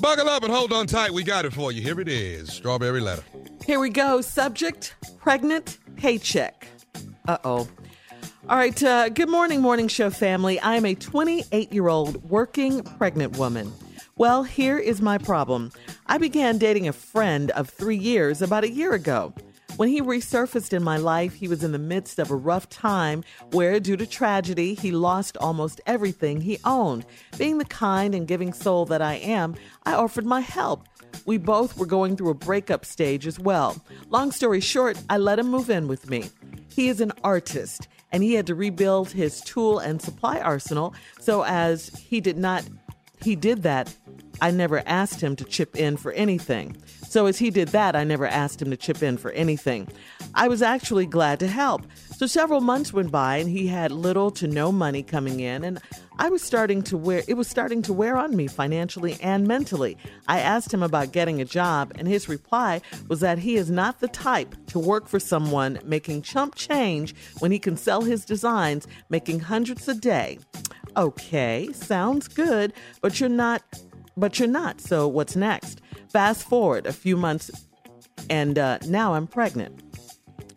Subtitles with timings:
[0.00, 1.12] Buckle up and hold on tight.
[1.12, 1.80] We got it for you.
[1.82, 3.22] Here it is Strawberry Letter.
[3.64, 4.20] Here we go.
[4.20, 6.66] Subject Pregnant Paycheck.
[7.26, 7.68] Uh oh.
[8.48, 8.80] All right.
[8.82, 10.60] Uh, good morning, Morning Show family.
[10.60, 13.72] I am a 28 year old working pregnant woman.
[14.16, 15.72] Well, here is my problem.
[16.06, 19.34] I began dating a friend of three years about a year ago.
[19.76, 23.22] When he resurfaced in my life, he was in the midst of a rough time
[23.52, 27.04] where, due to tragedy, he lost almost everything he owned.
[27.36, 29.54] Being the kind and giving soul that I am,
[29.84, 30.88] I offered my help.
[31.26, 33.76] We both were going through a breakup stage as well.
[34.08, 36.30] Long story short, I let him move in with me.
[36.74, 41.42] He is an artist and he had to rebuild his tool and supply arsenal so
[41.44, 42.64] as he did not
[43.22, 43.94] he did that
[44.40, 46.76] I never asked him to chip in for anything.
[47.08, 49.88] So, as he did that, I never asked him to chip in for anything.
[50.34, 51.86] I was actually glad to help.
[52.16, 55.80] So, several months went by and he had little to no money coming in, and
[56.18, 59.96] I was starting to wear it was starting to wear on me financially and mentally.
[60.28, 64.00] I asked him about getting a job, and his reply was that he is not
[64.00, 68.86] the type to work for someone making chump change when he can sell his designs
[69.08, 70.38] making hundreds a day.
[70.96, 73.62] Okay, sounds good, but you're not
[74.16, 74.80] but you're not.
[74.80, 75.82] So what's next?
[76.08, 77.50] Fast forward a few months,
[78.30, 79.82] and uh, now I'm pregnant.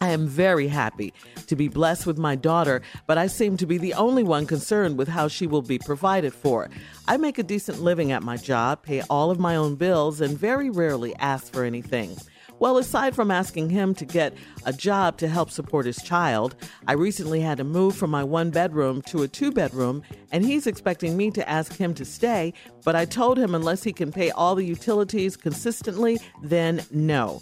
[0.00, 1.14] I am very happy
[1.46, 4.98] to be blessed with my daughter, but I seem to be the only one concerned
[4.98, 6.68] with how she will be provided for.
[7.06, 10.36] I make a decent living at my job, pay all of my own bills, and
[10.36, 12.16] very rarely ask for anything.
[12.60, 16.54] Well, aside from asking him to get a job to help support his child,
[16.86, 20.66] I recently had to move from my one bedroom to a two bedroom, and he's
[20.66, 22.52] expecting me to ask him to stay,
[22.84, 27.40] but I told him unless he can pay all the utilities consistently, then no.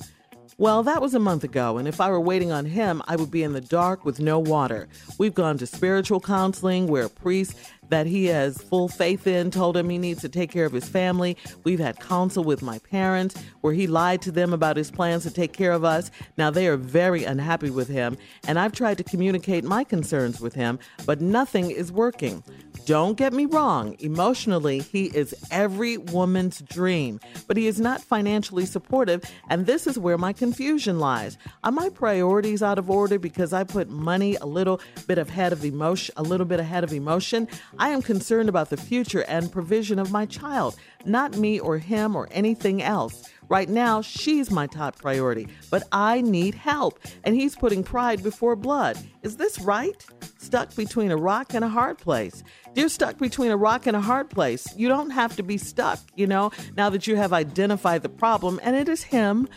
[0.59, 3.31] Well, that was a month ago, and if I were waiting on him, I would
[3.31, 4.87] be in the dark with no water.
[5.19, 7.57] We've gone to spiritual counseling where a priest
[7.93, 10.89] that he has full faith in told him he needs to take care of his
[10.89, 11.37] family.
[11.63, 15.31] We've had counsel with my parents where he lied to them about his plans to
[15.31, 16.11] take care of us.
[16.39, 18.17] Now they are very unhappy with him,
[18.49, 22.43] and I've tried to communicate my concerns with him, but nothing is working.
[22.87, 28.67] Don't get me wrong, emotionally, he is every woman's dream, but he is not financially
[28.67, 31.39] supportive, and this is where my confusion lies.
[31.63, 35.65] Are my priorities out of order because I put money a little bit ahead of
[35.65, 37.47] emotion, a little bit ahead of emotion?
[37.83, 42.15] I am concerned about the future and provision of my child, not me or him
[42.15, 43.29] or anything else.
[43.49, 48.55] Right now, she's my top priority, but I need help, and he's putting pride before
[48.55, 48.99] blood.
[49.25, 49.97] Is this right?
[50.43, 52.43] Stuck between a rock and a hard place.
[52.75, 54.67] You're stuck between a rock and a hard place.
[54.77, 58.59] You don't have to be stuck, you know, now that you have identified the problem,
[58.63, 59.49] and it is him.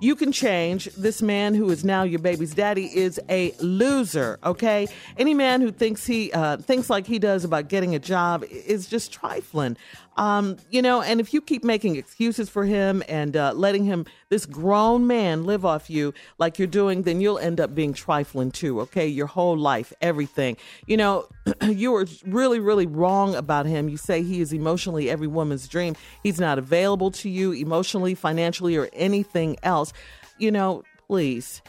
[0.00, 0.86] You can change.
[0.96, 4.86] This man who is now your baby's daddy is a loser, okay?
[5.16, 8.86] Any man who thinks he uh, thinks like he does about getting a job is
[8.86, 9.78] just trifling.
[10.16, 14.04] Um, you know, and if you keep making excuses for him and uh, letting him,
[14.34, 18.50] this grown man, live off you like you're doing, then you'll end up being trifling
[18.50, 19.06] too, okay?
[19.06, 20.56] Your whole life, everything.
[20.88, 21.28] You know,
[21.62, 23.88] you were really, really wrong about him.
[23.88, 25.94] You say he is emotionally every woman's dream.
[26.24, 29.92] He's not available to you emotionally, financially, or anything else.
[30.36, 31.62] You know, please.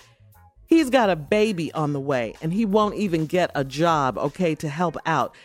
[0.65, 4.55] He's got a baby on the way and he won't even get a job, okay,
[4.55, 5.35] to help out.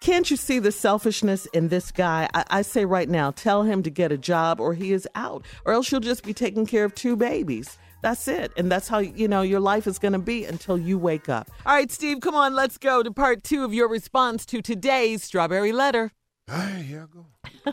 [0.00, 2.28] Can't you see the selfishness in this guy?
[2.34, 5.44] I, I, say right now, tell him to get a job or he is out,
[5.64, 7.78] or else you'll just be taking care of two babies.
[8.02, 8.52] That's it.
[8.56, 11.50] And that's how, you know, your life is going to be until you wake up.
[11.64, 15.24] All right, Steve, come on, let's go to part two of your response to today's
[15.24, 16.12] Strawberry Letter.
[16.46, 17.72] Hey, here I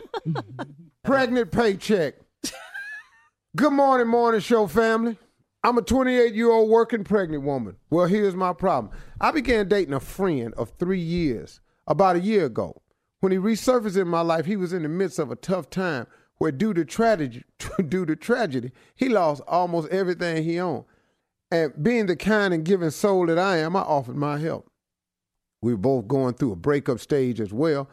[1.04, 2.14] Pregnant paycheck.
[3.56, 5.16] Good morning, morning show family.
[5.62, 7.76] I'm a 28 year old working pregnant woman.
[7.88, 8.92] Well, here's my problem.
[9.20, 12.82] I began dating a friend of three years about a year ago.
[13.20, 16.06] When he resurfaced in my life, he was in the midst of a tough time
[16.38, 17.44] where due to tragedy,
[17.88, 20.84] due to tragedy, he lost almost everything he owned.
[21.50, 24.70] And being the kind and giving soul that I am, I offered my help.
[25.62, 27.88] We were both going through a breakup stage as well.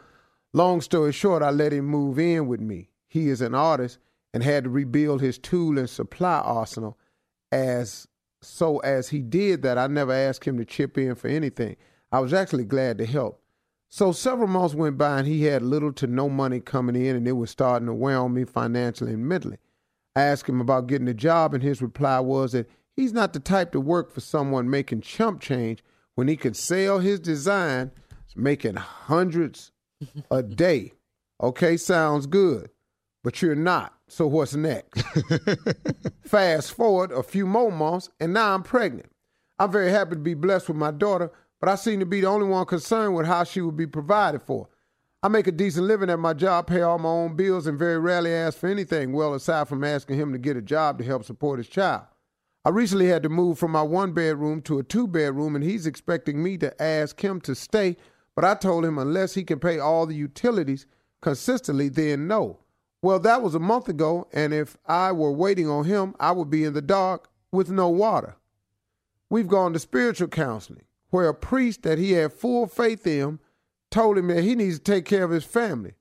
[0.53, 2.89] Long story short, I let him move in with me.
[3.07, 3.99] He is an artist
[4.33, 6.97] and had to rebuild his tool and supply arsenal.
[7.51, 8.07] As
[8.41, 11.77] so as he did that, I never asked him to chip in for anything.
[12.11, 13.40] I was actually glad to help.
[13.93, 17.27] So several months went by and he had little to no money coming in and
[17.27, 19.57] it was starting to wear on me financially and mentally.
[20.15, 23.41] I asked him about getting a job and his reply was that he's not the
[23.41, 25.83] type to work for someone making chump change
[26.15, 27.91] when he could sell his design
[28.33, 29.73] making hundreds
[30.31, 30.93] a day.
[31.43, 32.69] Okay, sounds good,
[33.25, 33.93] but you're not.
[34.07, 35.03] So what's next?
[36.23, 39.11] Fast forward a few more months and now I'm pregnant.
[39.59, 41.29] I'm very happy to be blessed with my daughter,
[41.61, 44.41] but I seem to be the only one concerned with how she would be provided
[44.41, 44.67] for.
[45.23, 47.99] I make a decent living at my job, pay all my own bills, and very
[47.99, 51.23] rarely ask for anything, well, aside from asking him to get a job to help
[51.23, 52.05] support his child.
[52.65, 55.85] I recently had to move from my one bedroom to a two bedroom, and he's
[55.85, 57.97] expecting me to ask him to stay,
[58.35, 60.87] but I told him unless he can pay all the utilities
[61.21, 62.59] consistently, then no.
[63.03, 66.49] Well, that was a month ago, and if I were waiting on him, I would
[66.49, 68.35] be in the dark with no water.
[69.29, 73.39] We've gone to spiritual counseling, where a priest that he had full faith in
[73.91, 75.93] told him that he needs to take care of his family.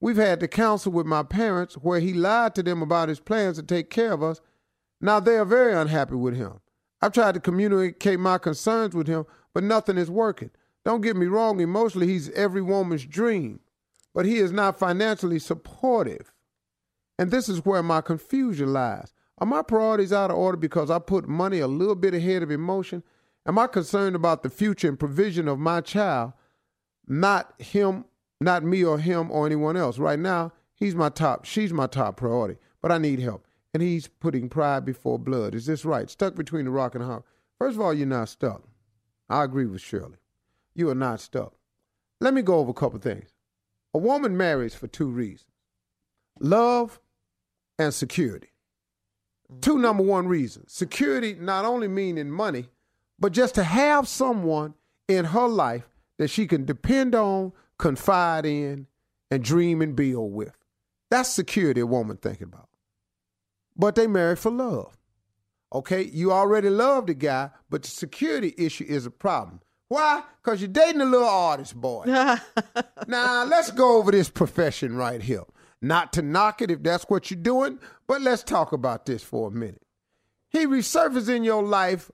[0.00, 3.56] We've had to counsel with my parents, where he lied to them about his plans
[3.56, 4.40] to take care of us.
[5.00, 6.60] Now they are very unhappy with him.
[7.00, 10.50] I've tried to communicate my concerns with him, but nothing is working.
[10.84, 13.60] Don't get me wrong, emotionally, he's every woman's dream,
[14.14, 16.32] but he is not financially supportive.
[17.18, 19.12] And this is where my confusion lies.
[19.38, 22.50] Are my priorities out of order because I put money a little bit ahead of
[22.50, 23.02] emotion?
[23.46, 26.32] Am I concerned about the future and provision of my child,
[27.06, 28.04] not him,
[28.40, 29.98] not me or him or anyone else?
[29.98, 33.46] Right now, he's my top, she's my top priority, but I need help.
[33.72, 35.54] And he's putting pride before blood.
[35.54, 36.10] Is this right?
[36.10, 37.22] Stuck between the rock and hard.
[37.58, 38.62] First of all, you're not stuck.
[39.28, 40.18] I agree with Shirley.
[40.74, 41.54] You are not stuck.
[42.20, 43.34] Let me go over a couple things.
[43.94, 45.50] A woman marries for two reasons
[46.40, 47.00] love
[47.78, 48.48] and security.
[49.60, 50.72] Two number one reasons.
[50.72, 52.68] Security not only meaning money,
[53.18, 54.74] but just to have someone
[55.08, 58.86] in her life that she can depend on, confide in,
[59.30, 60.56] and dream and build with.
[61.10, 62.68] That's security a woman thinking about.
[63.76, 64.96] But they marry for love.
[65.72, 69.60] Okay, you already love the guy, but the security issue is a problem.
[69.88, 70.22] Why?
[70.42, 72.04] Because you're dating a little artist boy.
[73.06, 75.44] now, let's go over this profession right here.
[75.82, 79.48] Not to knock it if that's what you're doing, but let's talk about this for
[79.48, 79.82] a minute.
[80.48, 82.10] He resurfaces in your life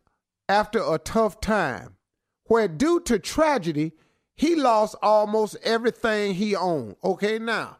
[0.52, 1.96] after a tough time,
[2.44, 3.92] where due to tragedy,
[4.34, 6.96] he lost almost everything he owned.
[7.02, 7.78] Okay, now,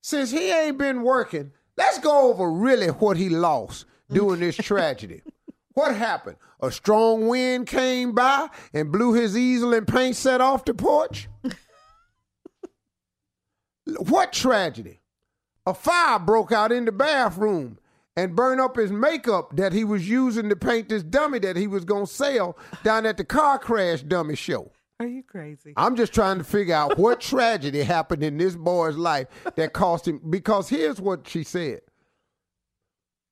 [0.00, 5.20] since he ain't been working, let's go over really what he lost during this tragedy.
[5.74, 6.36] What happened?
[6.62, 11.28] A strong wind came by and blew his easel and paint set off the porch?
[13.98, 15.00] what tragedy?
[15.66, 17.78] A fire broke out in the bathroom
[18.16, 21.66] and burn up his makeup that he was using to paint this dummy that he
[21.66, 24.70] was going to sell down at the car crash dummy show.
[25.00, 25.72] Are you crazy?
[25.76, 29.26] I'm just trying to figure out what tragedy happened in this boy's life
[29.56, 30.20] that cost him.
[30.30, 31.80] Because here's what she said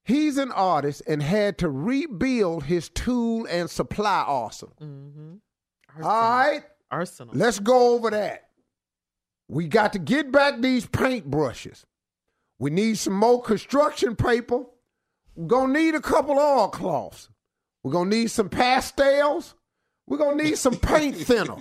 [0.05, 4.75] He's an artist and had to rebuild his tool and supply arsenal.
[4.81, 5.35] Mm-hmm.
[6.03, 7.35] All right, Arsenal.
[7.37, 8.49] let's go over that.
[9.49, 11.85] We got to get back these paintbrushes.
[12.61, 14.65] We need some more construction paper.
[15.35, 17.29] We're going to need a couple oilcloths.
[17.83, 19.55] We're going to need some pastels.
[20.07, 21.57] We're going to need some paint thinner.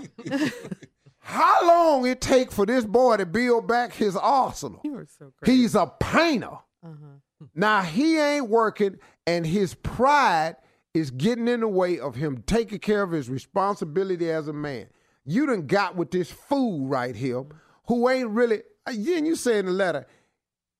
[1.20, 4.82] How long it take for this boy to build back his arsenal?
[4.84, 5.54] you are so great.
[5.56, 6.58] He's a painter.
[6.84, 7.46] uh-huh.
[7.56, 10.58] Now he ain't working, and his pride
[10.94, 14.88] is getting in the way of him taking care of his responsibility as a man.
[15.24, 17.46] You done got with this fool right here
[17.88, 20.06] who ain't really, and you say in the letter,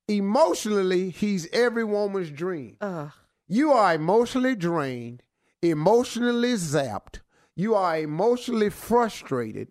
[0.10, 2.78] emotionally, he's every woman's dream.
[2.82, 3.12] Ugh.
[3.48, 5.24] You are emotionally drained,
[5.62, 7.20] emotionally zapped,
[7.56, 9.70] you are emotionally frustrated,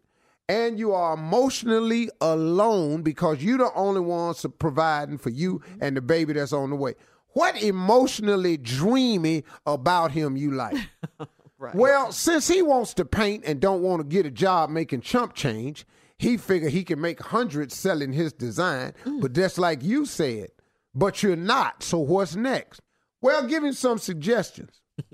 [0.48, 5.78] and you are emotionally alone because you're the only ones providing for you mm-hmm.
[5.82, 6.94] and the baby that's on the way.
[7.34, 10.76] What emotionally dreamy about him you like?
[11.60, 11.74] Right.
[11.74, 15.34] Well, since he wants to paint and don't want to get a job making chump
[15.34, 15.84] change,
[16.18, 18.92] he figure he can make hundreds selling his design.
[19.04, 19.20] Mm.
[19.20, 20.48] But just like you said,
[20.94, 21.82] but you're not.
[21.82, 22.80] So what's next?
[23.20, 24.80] Well, give him some suggestions.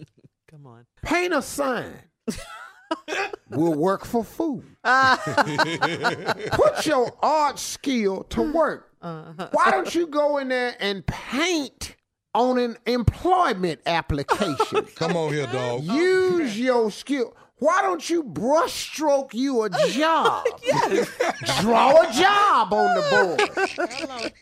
[0.51, 0.87] Come on.
[1.03, 1.95] Paint a sign.
[3.51, 4.65] We'll work for food.
[4.85, 8.53] Put your art skill to mm.
[8.53, 8.91] work.
[9.01, 9.49] Uh-huh.
[9.53, 11.97] Why don't you go in there and paint
[12.35, 14.87] on an employment application?
[14.97, 15.83] Come on here, dog.
[15.83, 17.37] Use your skill.
[17.65, 20.45] Why don't you brushstroke you a job?
[21.63, 24.33] Draw a job on the board.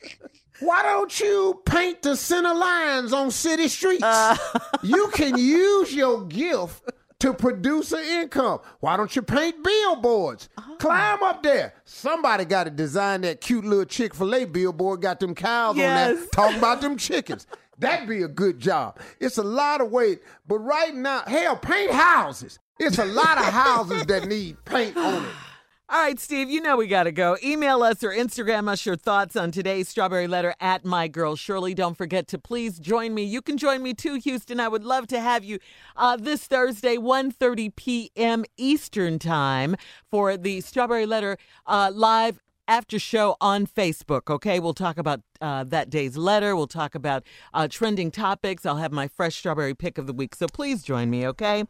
[0.59, 4.03] Why don't you paint the center lines on city streets?
[4.03, 4.37] Uh.
[4.83, 6.83] you can use your gift
[7.21, 8.59] to produce an income.
[8.81, 10.49] Why don't you paint billboards?
[10.59, 10.77] Oh.
[10.81, 11.75] Climb up there.
[11.85, 15.77] Somebody got to design that cute little Chick fil A billboard, got them cows on
[15.77, 17.47] that, there talking about them chickens.
[17.79, 18.99] That'd be a good job.
[19.21, 22.59] It's a lot of weight, but right now, hell, paint houses.
[22.85, 25.29] It's a lot of houses that need paint on it.
[25.89, 27.37] All right, Steve, you know we got to go.
[27.45, 31.75] Email us or Instagram us your thoughts on today's Strawberry Letter at My Girl Shirley.
[31.75, 33.23] Don't forget to please join me.
[33.23, 34.59] You can join me too, Houston.
[34.59, 35.61] I would love to have you
[35.97, 38.45] uh, this Thursday, 1.30 p.m.
[38.57, 39.77] Eastern Time
[40.11, 41.37] for the Strawberry Letter
[41.67, 44.29] uh, live after show on Facebook.
[44.29, 46.57] Okay, we'll talk about uh, that day's letter.
[46.57, 47.23] We'll talk about
[47.55, 48.67] uh, trending topics.
[48.67, 50.35] I'll have my fresh strawberry pick of the week.
[50.35, 51.27] So please join me.
[51.29, 51.65] Okay.